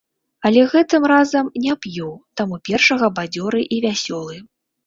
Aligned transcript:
Але 0.49 0.61
гэтым 0.71 1.03
разам 1.11 1.51
не 1.65 1.75
п'ю, 1.85 2.09
таму 2.41 2.59
першага 2.71 3.11
бадзёры 3.21 3.63
і 3.77 3.81
вясёлы. 3.85 4.35